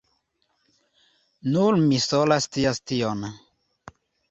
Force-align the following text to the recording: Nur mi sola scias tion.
Nur 1.51 1.77
mi 1.85 2.01
sola 2.07 2.41
scias 2.47 2.83
tion. 2.93 3.25